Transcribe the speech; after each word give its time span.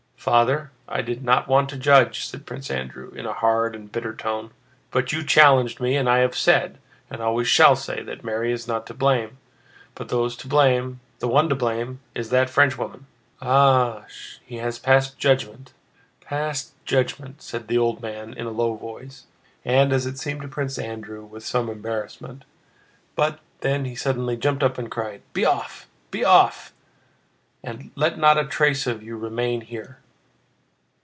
"Father, 0.15 0.69
I 0.87 1.01
did 1.01 1.23
not 1.23 1.47
want 1.47 1.67
to 1.69 1.77
judge," 1.77 2.25
said 2.27 2.45
Prince 2.45 2.69
Andrew, 2.69 3.09
in 3.15 3.25
a 3.25 3.33
hard 3.33 3.75
and 3.75 3.91
bitter 3.91 4.13
tone, 4.13 4.51
"but 4.91 5.11
you 5.11 5.23
challenged 5.23 5.79
me, 5.79 5.95
and 5.97 6.07
I 6.07 6.19
have 6.19 6.35
said, 6.37 6.77
and 7.09 7.21
always 7.23 7.47
shall 7.47 7.75
say, 7.75 8.03
that 8.03 8.23
Mary 8.23 8.51
is 8.51 8.67
not 8.67 8.85
to 8.85 8.93
blame, 8.93 9.37
but 9.95 10.09
those 10.09 10.37
to 10.37 10.47
blame—the 10.47 11.27
one 11.27 11.49
to 11.49 11.55
blame—is 11.55 12.29
that 12.29 12.51
Frenchwoman." 12.51 13.07
"Ah, 13.41 14.05
he 14.45 14.57
has 14.57 14.77
passed 14.77 15.17
judgment... 15.17 15.73
passed 16.23 16.73
judgement!" 16.85 17.41
said 17.41 17.67
the 17.67 17.79
old 17.79 18.03
man 18.03 18.35
in 18.35 18.45
a 18.45 18.51
low 18.51 18.75
voice 18.75 19.25
and, 19.65 19.91
as 19.91 20.05
it 20.05 20.19
seemed 20.19 20.41
to 20.43 20.47
Prince 20.47 20.77
Andrew, 20.77 21.23
with 21.25 21.43
some 21.43 21.67
embarrassment, 21.67 22.45
but 23.15 23.39
then 23.61 23.85
he 23.85 23.95
suddenly 23.95 24.37
jumped 24.37 24.61
up 24.61 24.77
and 24.77 24.91
cried: 24.91 25.23
"Be 25.33 25.45
off, 25.45 25.87
be 26.11 26.23
off! 26.23 26.73
Let 27.95 28.19
not 28.19 28.37
a 28.37 28.45
trace 28.45 28.85
of 28.85 29.01
you 29.01 29.17
remain 29.17 29.61
here!..." 29.61 29.97